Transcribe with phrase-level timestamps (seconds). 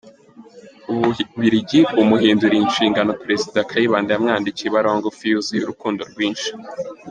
[0.91, 6.49] U Bubiligi bumuhinduriye inshingano, Perezida Kayibanda yamwandikiye ibaruwa ngufi yuzuye urukundo rwinshi:.